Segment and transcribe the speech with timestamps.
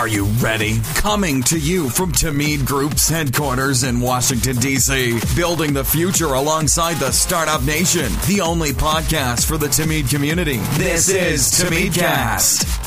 [0.00, 0.80] Are you ready?
[0.94, 7.12] Coming to you from Tamid Group's headquarters in Washington, D.C., building the future alongside the
[7.12, 10.56] Startup Nation, the only podcast for the Tamid community.
[10.78, 12.79] This is Tamidcast.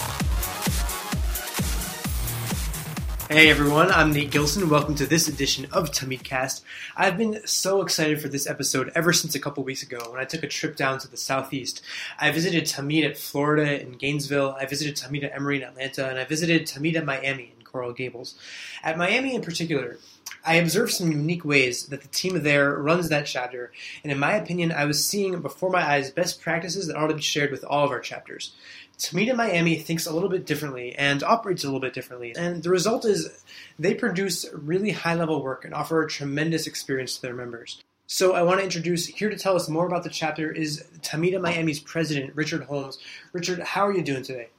[3.34, 4.70] Hey everyone, I'm Nate Gilson.
[4.70, 6.62] Welcome to this edition of Tamidcast.
[6.96, 10.24] I've been so excited for this episode ever since a couple weeks ago when I
[10.24, 11.82] took a trip down to the southeast.
[12.20, 16.20] I visited Tamid at Florida in Gainesville, I visited Tamid at Emory in Atlanta, and
[16.20, 18.36] I visited Tamid at Miami Coral Gables.
[18.84, 19.98] At Miami in particular,
[20.45, 23.72] I observed some unique ways that the team there runs that chapter,
[24.04, 27.16] and in my opinion, I was seeing before my eyes best practices that ought to
[27.16, 28.54] be shared with all of our chapters.
[28.99, 32.36] Tamid Miami thinks a little bit differently and operates a little bit differently.
[32.38, 33.44] And the result is
[33.80, 37.82] they produce really high level work and offer a tremendous experience to their members.
[38.05, 41.40] So I want to introduce here to tell us more about the chapter is Tamid
[41.41, 42.99] Miami's president, Richard Holmes.
[43.32, 44.49] Richard, how are you doing today?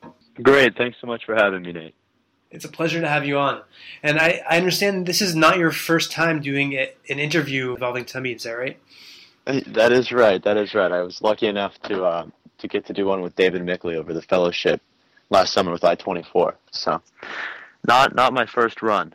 [0.43, 0.77] Great.
[0.77, 1.95] Thanks so much for having me, Nate.
[2.55, 3.63] It's a pleasure to have you on.
[4.03, 8.05] And I, I understand this is not your first time doing it, an interview involving
[8.05, 8.79] Tamid, is that right?
[9.75, 10.43] That is right.
[10.43, 10.93] That is right.
[10.93, 12.27] I was lucky enough to uh,
[12.59, 14.81] to get to do one with David Mickley over the fellowship
[15.29, 16.57] last summer with I twenty four.
[16.71, 17.03] So,
[17.87, 19.15] not not my first run.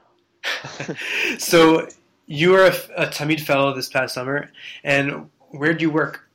[1.40, 1.88] so
[2.28, 4.52] you were a, a fellow this past summer,
[4.84, 6.30] and where do you work?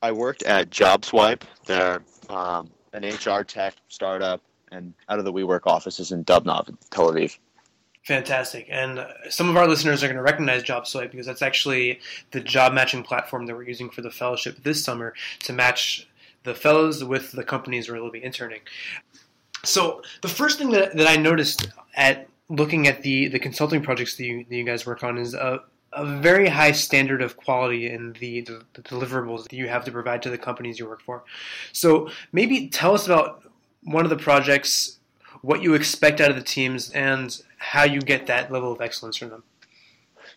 [0.00, 1.42] I worked at JobSwipe.
[1.66, 7.12] They're um, an HR tech startup, and out of the WeWork offices in Dubnov, Tel
[7.12, 7.38] Aviv.
[8.04, 8.66] Fantastic.
[8.70, 12.00] And uh, some of our listeners are going to recognize JobSwipe because that's actually
[12.32, 16.06] the job matching platform that we're using for the fellowship this summer to match
[16.42, 18.60] the fellows with the companies where they'll be interning.
[19.64, 24.16] So the first thing that, that I noticed at looking at the, the consulting projects
[24.16, 25.60] that you, that you guys work on is a,
[25.94, 30.22] a very high standard of quality in the, the deliverables that you have to provide
[30.22, 31.24] to the companies you work for.
[31.72, 33.43] So maybe tell us about
[33.84, 34.98] one of the projects,
[35.42, 39.16] what you expect out of the teams, and how you get that level of excellence
[39.16, 39.42] from them.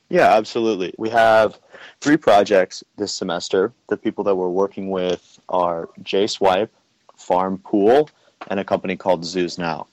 [0.09, 0.93] Yeah, absolutely.
[0.97, 1.59] We have
[1.99, 3.73] three projects this semester.
[3.87, 6.69] The people that we're working with are JSwipe,
[7.17, 8.09] Farm Pool,
[8.47, 9.87] and a company called Zoos Now.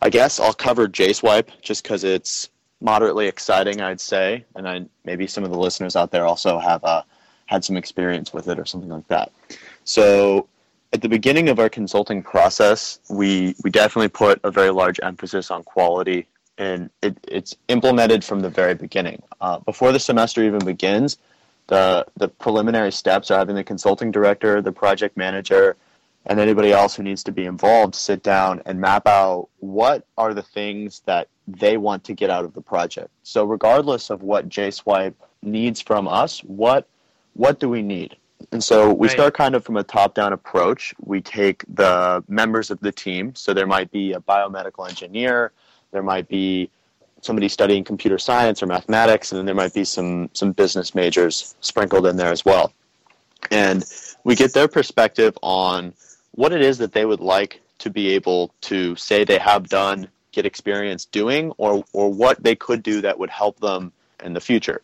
[0.00, 2.50] I guess I'll cover JSwipe just because it's
[2.80, 6.82] moderately exciting, I'd say, and I, maybe some of the listeners out there also have
[6.82, 7.02] uh,
[7.46, 9.30] had some experience with it or something like that.
[9.84, 10.48] So
[10.92, 15.50] at the beginning of our consulting process, we, we definitely put a very large emphasis
[15.50, 16.26] on quality
[16.58, 19.22] and it, it's implemented from the very beginning.
[19.40, 21.18] Uh, before the semester even begins,
[21.68, 25.76] the the preliminary steps are having the consulting director, the project manager,
[26.26, 30.34] and anybody else who needs to be involved sit down and map out what are
[30.34, 33.08] the things that they want to get out of the project.
[33.22, 36.86] So regardless of what JSwipe needs from us, what
[37.34, 38.16] what do we need?
[38.52, 39.14] And so we right.
[39.14, 40.94] start kind of from a top down approach.
[41.00, 43.34] We take the members of the team.
[43.34, 45.52] So there might be a biomedical engineer,
[45.90, 46.70] there might be
[47.22, 51.54] somebody studying computer science or mathematics, and then there might be some some business majors
[51.60, 52.72] sprinkled in there as well.
[53.50, 53.84] And
[54.24, 55.94] we get their perspective on
[56.32, 60.08] what it is that they would like to be able to say they have done,
[60.30, 63.92] get experience doing, or or what they could do that would help them
[64.22, 64.82] in the future.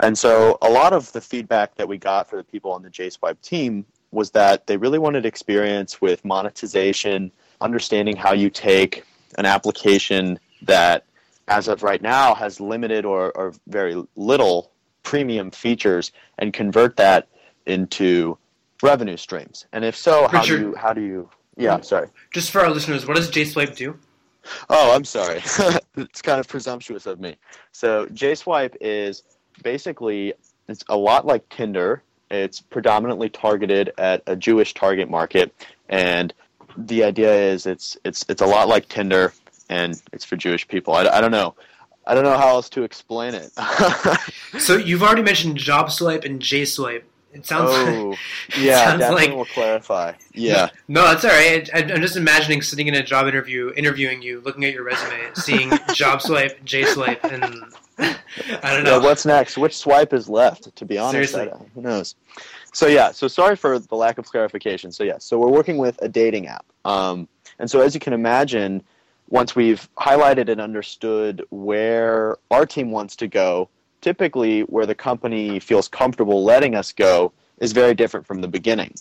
[0.00, 2.90] And so a lot of the feedback that we got for the people on the
[2.90, 7.30] JSwipe team was that they really wanted experience with monetization,
[7.60, 9.04] understanding how you take
[9.38, 11.04] an application that,
[11.48, 14.72] as of right now, has limited or, or very little
[15.02, 17.28] premium features and convert that
[17.66, 18.36] into
[18.82, 19.66] revenue streams?
[19.72, 22.08] And if so, how Richard, do you, how do you, yeah, sorry.
[22.32, 23.98] Just for our listeners, what does JSwipe do?
[24.70, 25.36] Oh, I'm sorry.
[25.96, 27.36] it's kind of presumptuous of me.
[27.72, 29.22] So JSwipe is
[29.62, 30.34] basically,
[30.68, 32.02] it's a lot like Tinder.
[32.30, 35.54] It's predominantly targeted at a Jewish target market,
[35.88, 36.32] and
[36.76, 39.32] the idea is it's it's it's a lot like Tinder,
[39.68, 40.94] and it's for Jewish people.
[40.94, 41.54] I, I don't know.
[42.06, 43.52] I don't know how else to explain it.
[44.58, 47.02] so you've already mentioned JobSwipe and JSwipe.
[47.32, 48.18] It sounds oh, like,
[48.58, 50.14] yeah, sounds definitely like, will clarify.
[50.34, 50.68] Yeah.
[50.88, 51.68] No, that's all right.
[51.72, 55.30] I, I'm just imagining sitting in a job interview, interviewing you, looking at your resume,
[55.34, 57.44] seeing job swipe, J swipe, and
[57.98, 58.98] I don't know.
[58.98, 59.56] Yeah, what's next?
[59.58, 60.74] Which swipe is left?
[60.74, 61.66] To be honest, Seriously.
[61.74, 62.16] who knows?
[62.72, 64.90] So yeah, so sorry for the lack of clarification.
[64.90, 67.28] So yeah, so we're working with a dating app, um,
[67.60, 68.82] and so as you can imagine,
[69.28, 73.68] once we've highlighted and understood where our team wants to go,
[74.00, 78.94] typically where the company feels comfortable letting us go is very different from the beginning.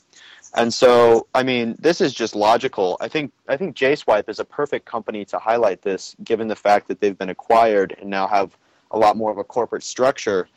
[0.56, 2.98] And so, I mean, this is just logical.
[3.00, 6.88] I think I think JSwipe is a perfect company to highlight this, given the fact
[6.88, 8.58] that they've been acquired and now have
[8.92, 10.48] a lot more of a corporate structure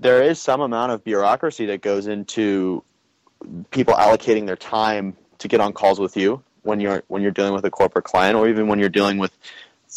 [0.00, 2.82] there is some amount of bureaucracy that goes into
[3.70, 7.52] people allocating their time to get on calls with you when you're when you're dealing
[7.52, 9.32] with a corporate client or even when you're dealing with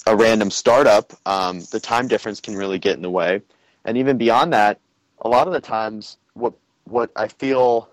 [0.07, 3.41] a random startup, um, the time difference can really get in the way.
[3.85, 4.79] And even beyond that,
[5.21, 6.53] a lot of the times, what
[6.85, 7.89] what I feel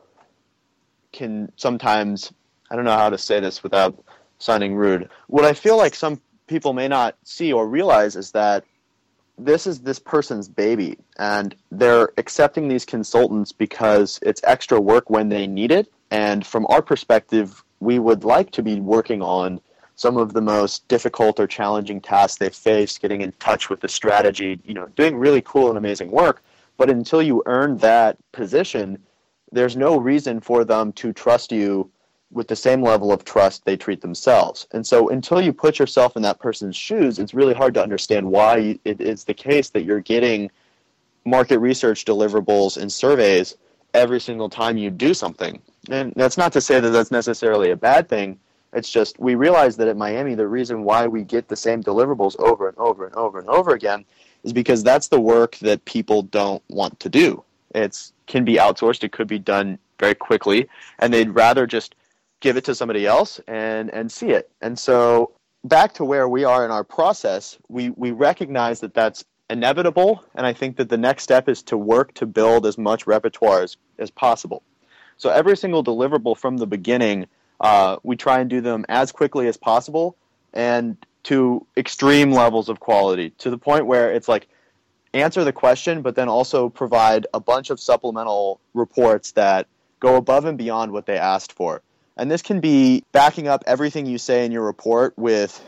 [1.12, 2.32] can sometimes
[2.70, 4.02] I don't know how to say this without
[4.38, 5.08] sounding rude.
[5.26, 8.64] What I feel like some people may not see or realize is that
[9.38, 15.29] this is this person's baby, and they're accepting these consultants because it's extra work when
[15.29, 15.90] they need it.
[16.11, 19.61] And from our perspective, we would like to be working on
[19.99, 23.89] some of the most difficult or challenging tasks they face, getting in touch with the
[23.89, 26.41] strategy, you know, doing really cool and amazing work.
[26.77, 28.97] But until you earn that position,
[29.50, 31.91] there's no reason for them to trust you
[32.31, 34.69] with the same level of trust they treat themselves.
[34.71, 38.31] And so until you put yourself in that person's shoes, it's really hard to understand
[38.31, 40.49] why it is the case that you're getting
[41.25, 43.56] market research deliverables and surveys
[43.95, 45.61] every single time you do something.
[45.91, 48.39] And that's not to say that that's necessarily a bad thing.
[48.73, 52.38] It's just we realize that at Miami, the reason why we get the same deliverables
[52.38, 54.05] over and over and over and over again
[54.44, 57.43] is because that's the work that people don't want to do.
[57.75, 59.05] It can be outsourced.
[59.05, 60.69] It could be done very quickly,
[60.99, 61.94] and they'd rather just
[62.41, 64.50] give it to somebody else and and see it.
[64.61, 65.32] And so
[65.64, 70.47] back to where we are in our process, we we recognize that that's inevitable, and
[70.47, 73.76] I think that the next step is to work to build as much repertoire as,
[73.99, 74.62] as possible.
[75.17, 77.26] So every single deliverable from the beginning,
[77.61, 80.17] uh, we try and do them as quickly as possible
[80.53, 84.49] and to extreme levels of quality to the point where it's like
[85.15, 89.67] answer the question, but then also provide a bunch of supplemental reports that
[90.01, 91.83] go above and beyond what they asked for.
[92.17, 95.65] And this can be backing up everything you say in your report with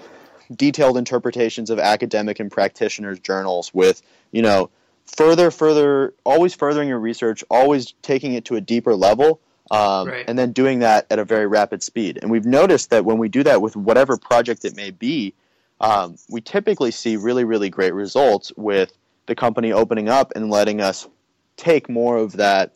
[0.57, 4.03] detailed interpretations of academic and practitioners' journals, with,
[4.33, 4.69] you know,
[5.07, 10.25] further, further, always furthering your research, always taking it to a deeper level, um, right.
[10.27, 12.19] and then doing that at a very rapid speed.
[12.21, 15.35] And we've noticed that when we do that with whatever project it may be,
[15.81, 18.93] um, we typically see really, really great results with
[19.27, 21.09] the company opening up and letting us
[21.57, 22.73] take more of that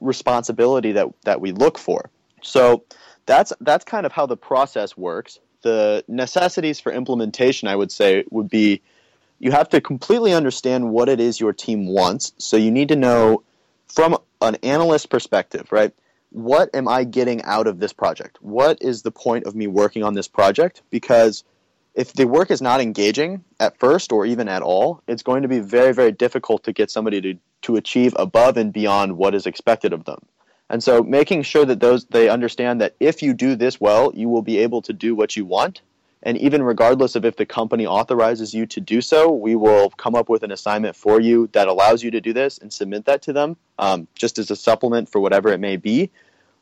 [0.00, 2.10] responsibility that, that we look for.
[2.42, 2.84] So
[3.26, 5.38] that's that's kind of how the process works.
[5.62, 8.80] The necessities for implementation, I would say, would be
[9.38, 12.32] you have to completely understand what it is your team wants.
[12.38, 13.42] So you need to know
[13.86, 15.92] from an analyst perspective, right?
[16.30, 18.38] What am I getting out of this project?
[18.40, 20.82] What is the point of me working on this project?
[20.90, 21.44] Because
[21.94, 25.48] if the work is not engaging at first or even at all, it's going to
[25.48, 29.46] be very, very difficult to get somebody to, to achieve above and beyond what is
[29.46, 30.20] expected of them.
[30.70, 34.28] And so making sure that those they understand that if you do this well, you
[34.28, 35.80] will be able to do what you want.
[36.22, 40.14] And even regardless of if the company authorizes you to do so, we will come
[40.14, 43.22] up with an assignment for you that allows you to do this and submit that
[43.22, 46.10] to them, um, just as a supplement for whatever it may be.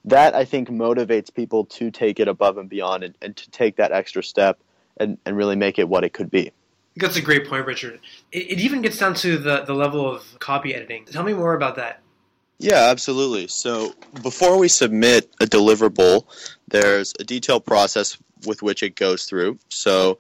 [0.05, 3.77] That I think motivates people to take it above and beyond and, and to take
[3.77, 4.61] that extra step
[4.99, 6.53] and, and really make it what it could be.
[6.97, 8.01] That's a great point, Richard.
[8.33, 11.07] It, it even gets down to the, the level of copy editing.
[11.07, 12.03] Tell me more about that.
[12.59, 13.49] Yeah, absolutely.
[13.49, 16.25] So before we submit a deliverable,
[16.69, 18.17] there's a detailed process
[18.47, 19.59] with which it goes through.
[19.69, 20.19] So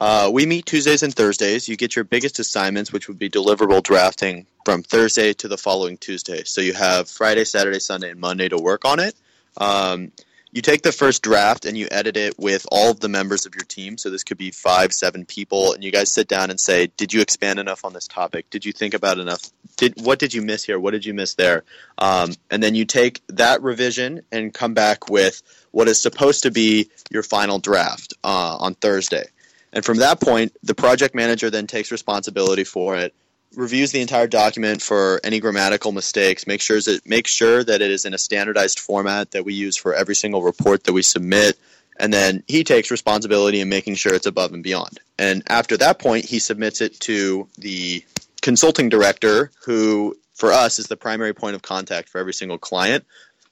[0.00, 1.68] uh, we meet Tuesdays and Thursdays.
[1.68, 5.96] You get your biggest assignments, which would be deliverable drafting from Thursday to the following
[5.98, 6.44] Tuesday.
[6.44, 9.14] So you have Friday, Saturday, Sunday, and Monday to work on it.
[9.58, 10.12] Um,
[10.56, 13.54] you take the first draft and you edit it with all of the members of
[13.54, 13.98] your team.
[13.98, 17.12] So this could be five, seven people, and you guys sit down and say, "Did
[17.12, 18.48] you expand enough on this topic?
[18.48, 19.42] Did you think about enough?
[19.76, 20.80] Did what did you miss here?
[20.80, 21.64] What did you miss there?"
[21.98, 26.50] Um, and then you take that revision and come back with what is supposed to
[26.50, 29.26] be your final draft uh, on Thursday.
[29.74, 33.12] And from that point, the project manager then takes responsibility for it
[33.54, 38.04] reviews the entire document for any grammatical mistakes, make sure that sure that it is
[38.04, 41.58] in a standardized format that we use for every single report that we submit,
[41.98, 45.00] and then he takes responsibility in making sure it's above and beyond.
[45.18, 48.04] And after that point, he submits it to the
[48.42, 53.04] consulting director, who for us is the primary point of contact for every single client.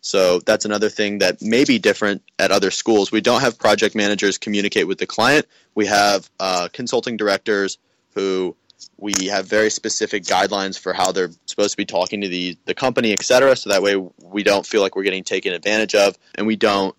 [0.03, 3.11] So that's another thing that may be different at other schools.
[3.11, 5.47] We don't have project managers communicate with the client.
[5.75, 7.79] We have uh, consulting directors
[8.15, 8.55] who
[8.97, 12.75] we have very specific guidelines for how they're supposed to be talking to the, the
[12.75, 13.57] company, et cetera.
[13.57, 16.95] So that way we don't feel like we're getting taken advantage of and we don't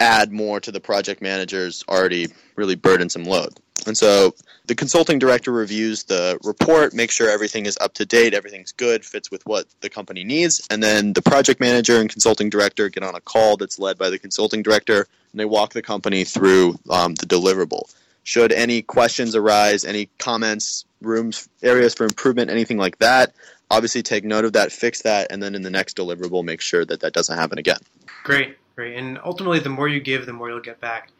[0.00, 3.58] add more to the project manager's already really burdensome load.
[3.86, 4.34] And so
[4.66, 9.04] the consulting director reviews the report, makes sure everything is up to date, everything's good,
[9.04, 13.02] fits with what the company needs, and then the project manager and consulting director get
[13.02, 16.78] on a call that's led by the consulting director, and they walk the company through
[16.90, 17.92] um, the deliverable.
[18.24, 23.34] Should any questions arise, any comments, rooms, areas for improvement, anything like that,
[23.70, 26.84] obviously take note of that, fix that, and then in the next deliverable, make sure
[26.84, 27.80] that that doesn't happen again.
[28.24, 28.96] Great, great.
[28.96, 31.10] And ultimately, the more you give, the more you'll get back.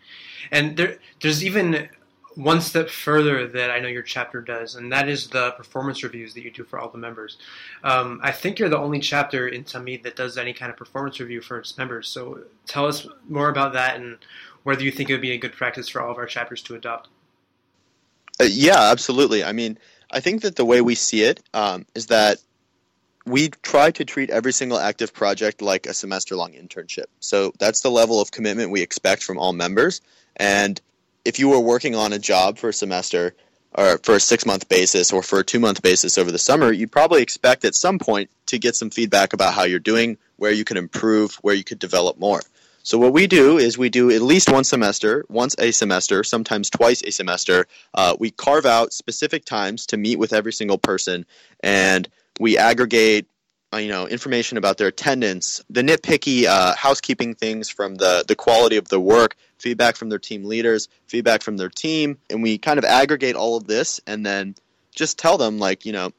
[0.50, 1.88] And there, there's even
[2.38, 6.35] one step further that I know your chapter does, and that is the performance reviews
[6.35, 7.37] that you do for all the members.
[7.82, 11.18] Um, I think you're the only chapter in Tamid that does any kind of performance
[11.18, 12.06] review for its members.
[12.06, 14.18] So tell us more about that and
[14.62, 16.76] whether you think it would be a good practice for all of our chapters to
[16.76, 17.08] adopt.
[18.40, 19.45] Uh, yeah, absolutely.
[19.45, 19.78] I mean,
[20.11, 22.38] I think that the way we see it um, is that
[23.26, 27.07] we try to treat every single active project like a semester long internship.
[27.21, 30.00] So that's the level of commitment we expect from all members.
[30.37, 30.80] And
[31.25, 33.35] if you were working on a job for a semester
[33.75, 36.73] or for a six month basis or for a two month basis over the summer,
[36.73, 40.52] you'd probably expect at some point to get some feedback about how you're doing, where
[40.52, 42.40] you can improve, where you could develop more.
[42.88, 46.71] So what we do is we do at least one semester, once a semester, sometimes
[46.71, 47.66] twice a semester.
[47.92, 51.26] Uh, we carve out specific times to meet with every single person,
[51.62, 52.09] and
[52.40, 53.26] we aggregate
[53.75, 58.35] uh, you know information about their attendance, the nitpicky uh, housekeeping things from the the
[58.35, 62.57] quality of the work, feedback from their team leaders, feedback from their team, and we
[62.57, 64.54] kind of aggregate all of this and then
[64.95, 66.11] just tell them like you know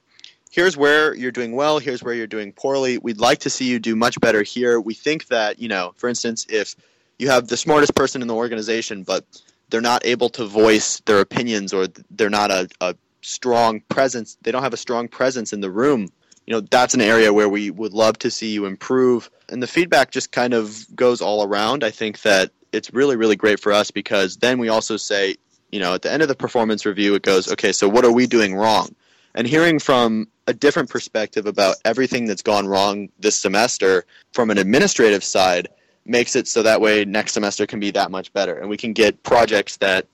[0.49, 2.97] here's where you're doing well, here's where you're doing poorly.
[2.97, 4.79] We'd like to see you do much better here.
[4.79, 6.75] We think that you know, for instance, if
[7.17, 9.25] you have the smartest person in the organization, but
[9.69, 14.51] they're not able to voice their opinions or they're not a, a strong presence, they
[14.51, 16.09] don't have a strong presence in the room
[16.49, 19.67] you know that's an area where we would love to see you improve and the
[19.67, 23.71] feedback just kind of goes all around i think that it's really really great for
[23.71, 25.35] us because then we also say
[25.71, 28.11] you know at the end of the performance review it goes okay so what are
[28.11, 28.89] we doing wrong
[29.35, 34.03] and hearing from a different perspective about everything that's gone wrong this semester
[34.33, 35.67] from an administrative side
[36.05, 38.91] makes it so that way next semester can be that much better and we can
[38.91, 40.07] get projects that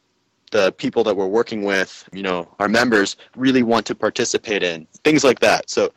[0.52, 4.86] the people that we're working with, you know, our members really want to participate in.
[5.04, 5.70] Things like that.
[5.70, 5.94] So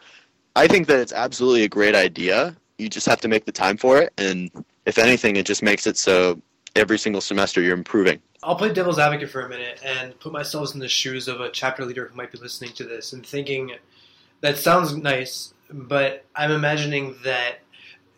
[0.57, 2.57] I think that it's absolutely a great idea.
[2.79, 4.51] You just have to make the time for it, and
[4.87, 6.41] if anything, it just makes it so
[6.77, 8.21] every single semester you're improving.
[8.43, 11.51] I'll play devil's advocate for a minute and put myself in the shoes of a
[11.51, 13.73] chapter leader who might be listening to this and thinking
[14.41, 17.61] that sounds nice, but I'm imagining that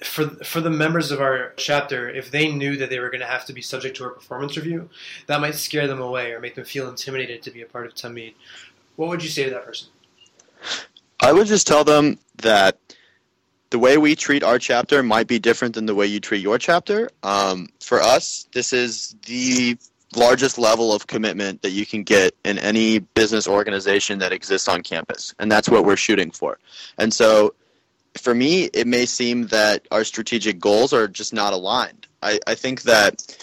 [0.02, 3.26] for for the members of our chapter, if they knew that they were going to
[3.26, 4.88] have to be subject to a performance review,
[5.26, 7.94] that might scare them away or make them feel intimidated to be a part of
[7.94, 8.34] Tamid.
[8.96, 9.88] What would you say to that person?
[11.20, 12.78] I would just tell them that
[13.70, 16.58] the way we treat our chapter might be different than the way you treat your
[16.58, 17.10] chapter.
[17.22, 19.78] Um, for us, this is the
[20.16, 24.82] largest level of commitment that you can get in any business organization that exists on
[24.82, 26.58] campus, and that's what we're shooting for.
[26.98, 27.54] And so,
[28.18, 32.06] for me, it may seem that our strategic goals are just not aligned.
[32.22, 33.36] I, I think that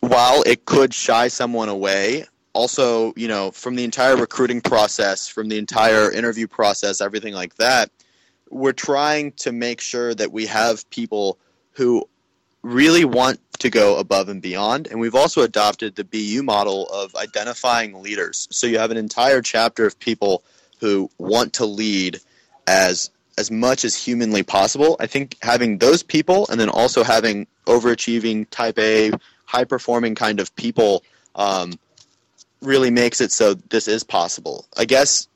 [0.00, 5.48] while it could shy someone away, also, you know, from the entire recruiting process, from
[5.48, 7.90] the entire interview process, everything like that,
[8.50, 11.38] we're trying to make sure that we have people
[11.72, 12.08] who
[12.62, 14.86] really want to go above and beyond.
[14.86, 18.48] And we've also adopted the BU model of identifying leaders.
[18.50, 20.42] So you have an entire chapter of people
[20.80, 22.20] who want to lead
[22.66, 24.96] as as much as humanly possible.
[24.98, 29.10] I think having those people and then also having overachieving type A,
[29.44, 31.02] high performing kind of people
[31.34, 31.74] um,
[32.62, 34.66] really makes it so this is possible.
[34.76, 35.28] I guess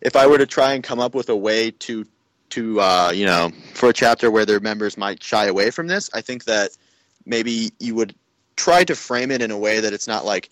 [0.00, 2.06] if I were to try and come up with a way to
[2.50, 6.10] to uh, you know for a chapter where their members might shy away from this,
[6.14, 6.70] I think that
[7.28, 8.14] maybe you would
[8.56, 10.50] try to frame it in a way that it's not like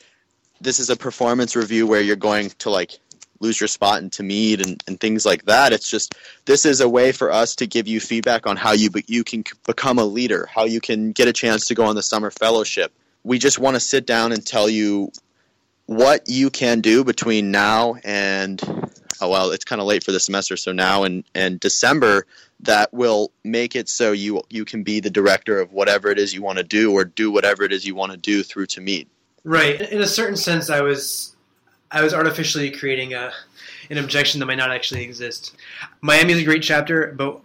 [0.61, 2.99] this is a performance review where you're going to like
[3.41, 5.73] lose your spot in Tamid and, and things like that.
[5.73, 6.15] It's just
[6.45, 9.25] this is a way for us to give you feedback on how you but you
[9.25, 12.31] can become a leader, how you can get a chance to go on the summer
[12.31, 12.93] fellowship.
[13.25, 15.11] We just want to sit down and tell you
[15.87, 18.61] what you can do between now and
[19.21, 22.27] oh well it's kind of late for the semester so now and and december
[22.61, 26.35] that will make it so you you can be the director of whatever it is
[26.35, 29.07] you want to do or do whatever it is you want to do through Tamid
[29.45, 29.81] right.
[29.81, 31.37] In a certain sense i was
[31.91, 33.33] i was artificially creating a
[33.89, 35.55] an objection that might not actually exist.
[36.01, 37.41] Miami is a great chapter but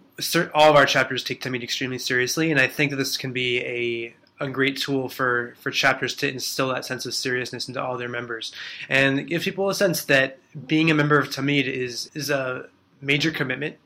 [0.52, 3.60] all of our chapters take Tamid extremely seriously and i think that this can be
[3.60, 7.96] a a great tool for for chapters to instill that sense of seriousness into all
[7.96, 8.52] their members
[8.88, 12.68] and give people a sense that being a member of Tamid is is a
[13.00, 13.76] major commitment.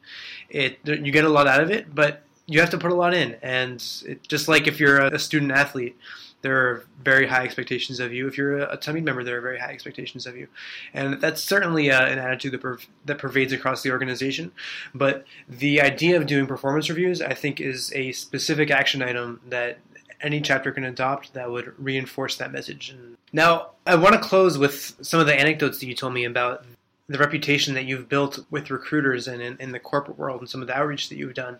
[0.49, 3.15] It you get a lot out of it, but you have to put a lot
[3.15, 3.37] in.
[3.43, 5.97] And it, just like if you're a student athlete,
[6.43, 8.29] there are very high expectations of you.
[8.29, 10.47] If you're a, a Tamid member, there are very high expectations of you,
[10.95, 14.53] and that's certainly uh, an attitude that perv- that pervades across the organization.
[14.95, 19.79] But the idea of doing performance reviews, I think, is a specific action item that
[20.21, 22.95] any chapter can adopt that would reinforce that message.
[23.33, 26.65] Now, I want to close with some of the anecdotes that you told me about
[27.09, 30.61] the reputation that you've built with recruiters and in, in the corporate world and some
[30.61, 31.59] of the outreach that you've done.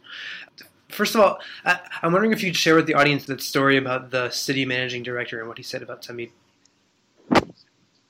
[0.89, 4.11] First of all, I, am wondering if you'd share with the audience that story about
[4.11, 6.31] the Citi managing director and what he said about Tamid.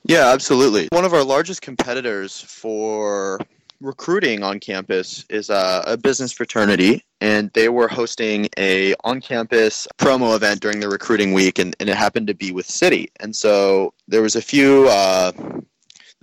[0.03, 0.87] Yeah, absolutely.
[0.91, 3.39] One of our largest competitors for
[3.81, 10.35] recruiting on campus is a, a, business fraternity, and they were hosting a on-campus promo
[10.35, 13.09] event during the recruiting week, and, and it happened to be with Citi.
[13.19, 14.87] And so there was a few.
[14.89, 15.31] Uh,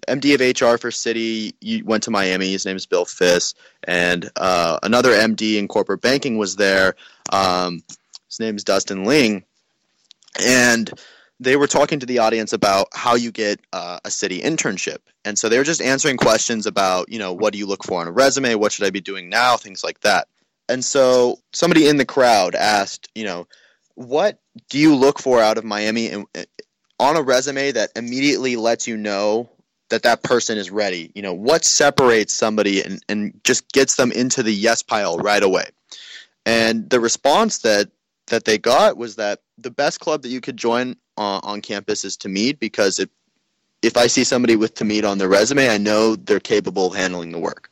[0.06, 2.52] MD of HR for Citi you went to Miami.
[2.52, 6.94] His name is Bill Fiss, and uh, another MD in corporate banking was there.
[7.32, 7.82] Um,
[8.28, 9.44] his name is Dustin Ling,
[10.44, 10.90] and
[11.40, 14.98] they were talking to the audience about how you get uh, a Citi internship.
[15.24, 18.00] And so they were just answering questions about, you know, what do you look for
[18.00, 18.54] on a resume?
[18.54, 19.56] What should I be doing now?
[19.56, 20.28] Things like that.
[20.68, 23.46] And so somebody in the crowd asked, you know,
[23.94, 24.38] what
[24.70, 26.44] do you look for out of Miami and, uh,
[26.98, 29.50] on a resume that immediately lets you know
[29.90, 31.10] that that person is ready?
[31.14, 35.42] You know, what separates somebody and, and just gets them into the yes pile right
[35.42, 35.66] away?
[36.46, 37.90] And the response that
[38.28, 42.04] that they got was that the best club that you could join on, on campus
[42.04, 43.08] is Tamid because if
[43.82, 47.32] if I see somebody with Tamid on their resume, I know they're capable of handling
[47.32, 47.70] the work.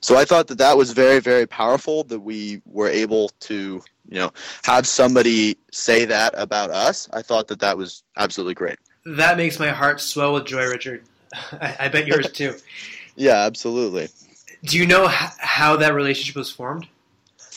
[0.00, 4.18] So I thought that that was very very powerful that we were able to you
[4.18, 4.30] know
[4.64, 7.08] have somebody say that about us.
[7.12, 8.78] I thought that that was absolutely great.
[9.06, 11.04] That makes my heart swell with joy, Richard.
[11.52, 12.54] I, I bet yours too.
[13.16, 14.08] yeah, absolutely.
[14.64, 16.86] Do you know h- how that relationship was formed?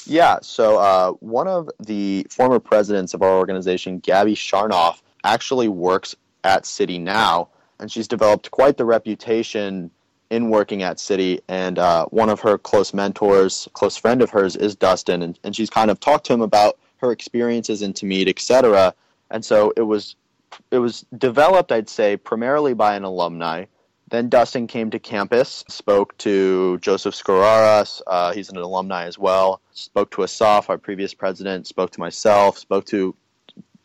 [0.05, 6.15] Yeah, so uh, one of the former presidents of our organization, Gabby Sharnoff, actually works
[6.43, 9.89] at Citi now, and she's developed quite the reputation
[10.29, 11.39] in working at Citi.
[11.47, 15.55] And uh, one of her close mentors, close friend of hers, is Dustin, and, and
[15.55, 18.93] she's kind of talked to him about her experiences in Tamid, etc.
[19.31, 20.15] And so it was
[20.69, 23.65] it was developed, I'd say, primarily by an alumni
[24.13, 27.99] then Dustin came to campus, spoke to Joseph Scoraras.
[28.05, 29.59] Uh, he's an alumni as well.
[29.71, 31.65] Spoke to Asaf, our previous president.
[31.65, 32.59] Spoke to myself.
[32.59, 33.15] Spoke to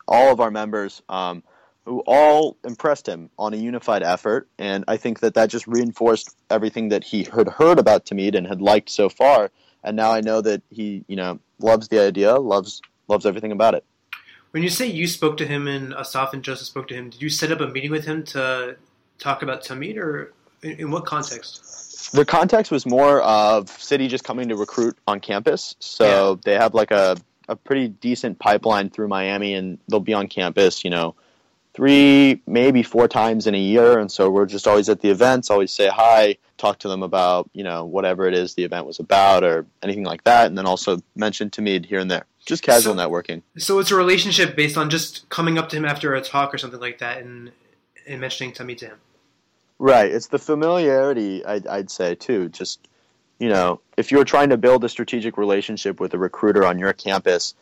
[0.07, 1.41] all of our members, um,
[1.83, 4.47] who all impressed him on a unified effort.
[4.59, 8.45] And I think that that just reinforced everything that he had heard about Tamid and
[8.45, 9.49] had liked so far.
[9.83, 13.73] And now I know that he, you know, loves the idea, loves loves everything about
[13.73, 13.83] it.
[14.51, 17.19] When you say you spoke to him and Asaf and Joseph spoke to him, did
[17.19, 18.77] you set up a meeting with him to
[19.19, 22.11] talk about Tamid, or in, in what context?
[22.11, 25.75] The context was more of Citi just coming to recruit on campus.
[25.79, 26.41] So yeah.
[26.43, 30.83] they have like a, a pretty decent pipeline through Miami, and they'll be on campus,
[30.83, 31.15] you know,
[31.73, 33.99] three, maybe four times in a year.
[33.99, 37.49] And so we're just always at the events, always say hi, talk to them about,
[37.53, 40.47] you know, whatever it is the event was about or anything like that.
[40.47, 42.25] And then also mention Tamid here and there.
[42.45, 43.43] Just casual so, networking.
[43.57, 46.57] So it's a relationship based on just coming up to him after a talk or
[46.57, 47.51] something like that and,
[48.07, 48.97] and mentioning Tamid to him.
[49.79, 50.11] Right.
[50.11, 52.49] It's the familiarity, I'd, I'd say, too.
[52.49, 52.87] Just,
[53.39, 56.91] you know, if you're trying to build a strategic relationship with a recruiter on your
[56.91, 57.55] campus,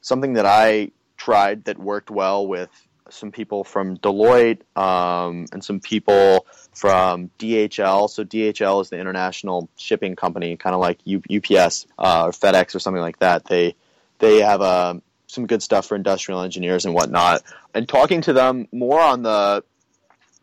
[0.00, 2.70] something that I tried that worked well with
[3.10, 8.08] some people from Deloitte um, and some people from DHL.
[8.08, 12.78] So DHL is the international shipping company, kind of like UPS uh, or FedEx or
[12.78, 13.44] something like that.
[13.44, 13.74] They
[14.18, 14.94] they have uh,
[15.26, 17.42] some good stuff for industrial engineers and whatnot.
[17.74, 19.64] And talking to them more on the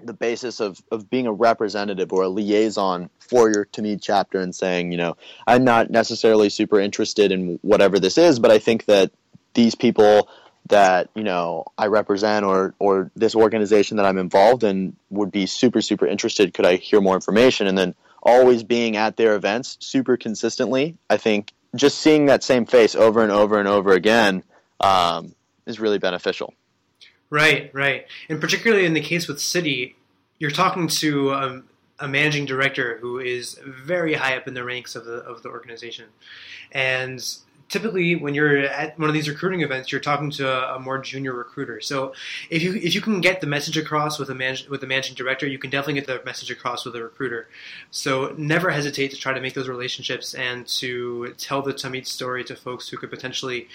[0.06, 4.56] the basis of, of being a representative or a liaison for your Tamid chapter and
[4.56, 8.86] saying, you know, I'm not necessarily super interested in whatever this is, but I think
[8.86, 9.12] that
[9.54, 10.30] these people
[10.68, 15.46] that you know I represent or or this organization that I'm involved in would be
[15.46, 16.54] super super interested.
[16.54, 17.68] Could I hear more information?
[17.68, 22.66] And then always being at their events super consistently, I think just seeing that same
[22.66, 24.44] face over and over and over again
[24.80, 26.54] um, is really beneficial.
[27.36, 28.08] Right, right.
[28.30, 29.96] And particularly in the case with Citi,
[30.40, 31.70] you're talking to um,
[32.00, 35.50] a managing director who is very high up in the ranks of the of the
[35.50, 36.06] organization,
[36.72, 37.22] and
[37.68, 41.00] typically when you're at one of these recruiting events, you're talking to a, a, more
[41.00, 41.82] junior recruiter.
[41.82, 42.14] So
[42.50, 45.16] if you if you can get the message across with a manage, with the managing
[45.16, 47.48] director, you can definitely get the message across with a recruiter.
[47.92, 52.44] So never hesitate to try to make those relationships and to tell the Tamid story
[52.46, 53.68] to folks who could potentially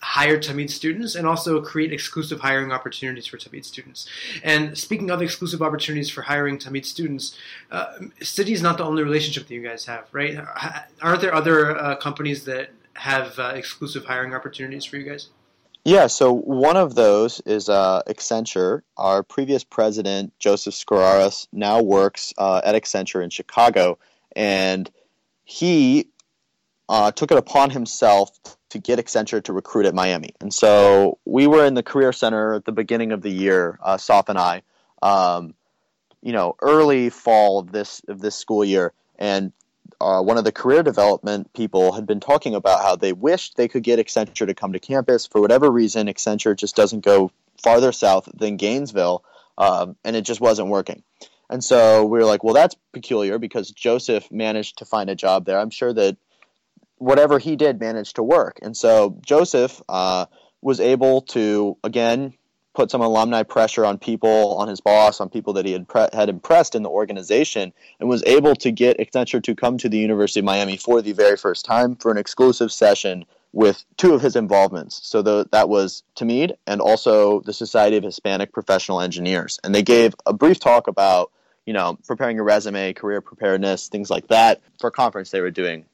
[0.00, 4.08] hire Tamid students and also create exclusive hiring opportunities for Tamid students.
[4.44, 7.36] And speaking of exclusive opportunities for hiring Tamid students,
[7.70, 7.86] uh,
[8.20, 10.38] Citi is not the only relationship that you guys have, right?
[11.02, 15.28] Aren't there other uh, companies that have uh, exclusive hiring opportunities for you guys?
[15.84, 18.82] Yeah, so one of those is uh, Accenture.
[18.96, 23.98] Our previous president, Joseph Scoraras, now works uh, at Accenture in Chicago,
[24.36, 24.90] and
[25.44, 26.08] he
[26.88, 28.38] uh, took it upon himself
[28.70, 30.30] to get Accenture to recruit at Miami.
[30.40, 33.96] And so we were in the Career Center at the beginning of the year, uh,
[33.96, 34.62] Soph and I,
[35.02, 35.54] um,
[36.22, 39.52] you know, early fall of this of this school year, and
[40.00, 43.68] uh, one of the career development people had been talking about how they wished they
[43.68, 45.26] could get Accenture to come to campus.
[45.26, 47.30] For whatever reason, Accenture just doesn't go
[47.62, 49.24] farther south than Gainesville.
[49.58, 51.02] um, and it just wasn't working.
[51.50, 55.44] And so we were like, well, that's peculiar because Joseph managed to find a job
[55.44, 55.58] there.
[55.58, 56.16] I'm sure that
[56.98, 58.58] whatever he did managed to work.
[58.62, 60.26] And so Joseph uh,
[60.60, 62.34] was able to, again,
[62.74, 66.08] put some alumni pressure on people, on his boss, on people that he had, pre-
[66.12, 69.98] had impressed in the organization, and was able to get Accenture to come to the
[69.98, 74.20] University of Miami for the very first time for an exclusive session with two of
[74.20, 75.00] his involvements.
[75.02, 79.58] So the, that was Tamid and also the Society of Hispanic Professional Engineers.
[79.64, 81.32] And they gave a brief talk about,
[81.66, 85.50] you know, preparing your resume, career preparedness, things like that for a conference they were
[85.50, 85.86] doing.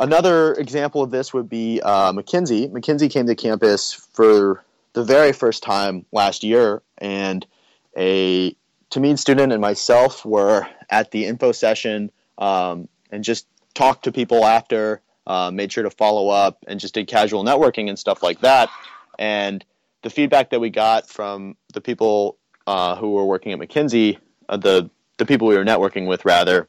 [0.00, 2.70] Another example of this would be uh, McKinsey.
[2.70, 7.46] McKinsey came to campus for the very first time last year, and
[7.94, 8.56] a
[8.90, 14.46] Tamid student and myself were at the info session um, and just talked to people
[14.46, 18.40] after uh, made sure to follow up, and just did casual networking and stuff like
[18.40, 18.70] that.
[19.18, 19.62] And
[20.02, 24.16] the feedback that we got from the people uh, who were working at McKinsey,
[24.48, 26.66] uh, the the people we were networking with rather,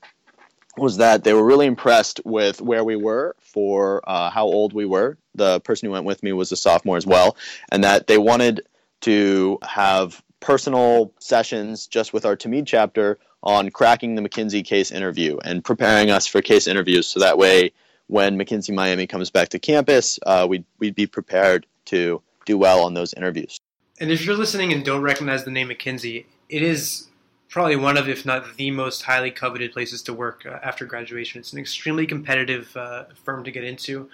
[0.78, 4.86] was that they were really impressed with where we were for uh, how old we
[4.86, 5.18] were.
[5.36, 7.36] The person who went with me was a sophomore as well,
[7.72, 8.62] and that they wanted
[9.02, 15.38] to have personal sessions just with our Tamid chapter on cracking the McKinsey case interview
[15.44, 17.72] and preparing us for case interviews so that way
[18.08, 22.84] when McKinsey Miami comes back to campus, uh, we'd, we'd be prepared to do well
[22.84, 23.58] on those interviews.
[24.00, 27.08] And if you're listening and don't recognize the name McKinsey, it is
[27.52, 31.40] probably one of, if not the most highly coveted places to work uh, after graduation.
[31.40, 34.10] It's an extremely competitive uh, firm to get into.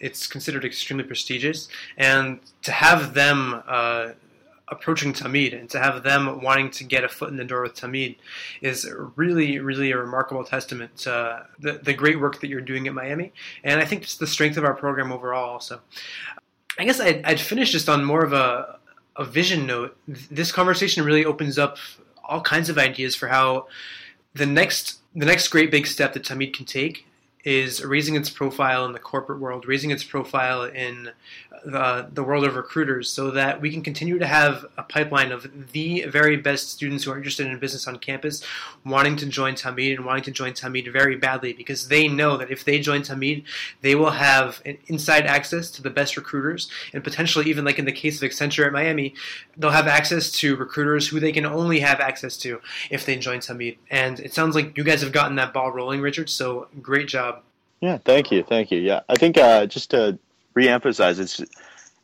[0.00, 4.12] It's considered extremely prestigious, and to have them uh,
[4.68, 7.74] approaching Tamid and to have them wanting to get a foot in the door with
[7.74, 8.16] Tamid
[8.62, 12.94] is really, really a remarkable testament to the, the great work that you're doing at
[12.94, 13.34] Miami.
[13.62, 15.80] And I think it's the strength of our program overall also.
[16.78, 18.78] I guess I'd, I'd finish just on more of a,
[19.16, 19.94] a vision note.
[20.08, 21.76] This conversation really opens up
[22.24, 23.66] all kinds of ideas for how
[24.34, 27.06] the next the next great big step that Tamid can take
[27.44, 31.10] is raising its profile in the corporate world, raising its profile in
[31.64, 35.72] the, the world of recruiters so that we can continue to have a pipeline of
[35.72, 38.42] the very best students who are interested in business on campus
[38.84, 42.50] wanting to join Tamid and wanting to join Tamid very badly because they know that
[42.50, 43.44] if they join Tamid,
[43.80, 47.92] they will have inside access to the best recruiters and potentially even like in the
[47.92, 49.14] case of Accenture at Miami,
[49.56, 53.38] they'll have access to recruiters who they can only have access to if they join
[53.38, 53.76] Tamid.
[53.90, 57.42] And it sounds like you guys have gotten that ball rolling, Richard, so great job.
[57.80, 58.78] Yeah, thank you, thank you.
[58.78, 60.18] Yeah, I think uh, just to
[60.54, 61.40] reemphasize, it's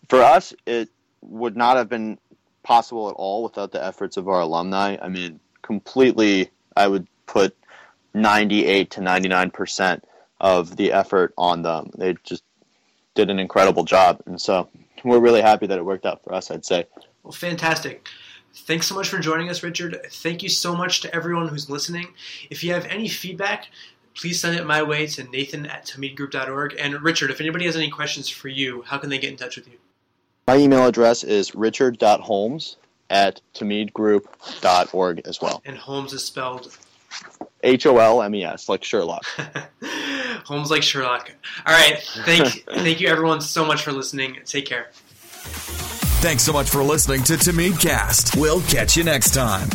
[0.08, 0.54] for us.
[0.66, 0.88] It
[1.22, 2.18] would not have been
[2.62, 4.96] possible at all without the efforts of our alumni.
[5.00, 6.50] I mean, completely.
[6.76, 7.56] I would put
[8.14, 10.04] ninety-eight to ninety-nine percent
[10.40, 11.90] of the effort on them.
[11.96, 12.44] They just
[13.14, 14.68] did an incredible job, and so
[15.04, 16.50] we're really happy that it worked out for us.
[16.50, 16.86] I'd say.
[17.24, 18.06] Well, fantastic.
[18.54, 20.00] Thanks so much for joining us, Richard.
[20.10, 22.08] Thank you so much to everyone who's listening.
[22.48, 23.68] If you have any feedback,
[24.18, 26.74] please send it my way to nathan at tamidgroup.org.
[26.78, 29.56] And Richard, if anybody has any questions for you, how can they get in touch
[29.56, 29.78] with you?
[30.46, 32.76] My email address is richard.holmes
[33.10, 35.62] at tamidgroup.org as well.
[35.64, 36.76] And Holmes is spelled
[37.62, 39.24] H O L M E S, like Sherlock.
[40.44, 41.30] Holmes like Sherlock.
[41.66, 41.98] All right.
[42.24, 44.38] Thank, thank you, everyone, so much for listening.
[44.44, 44.88] Take care.
[46.20, 48.36] Thanks so much for listening to Tamid Cast.
[48.36, 49.68] We'll catch you next time.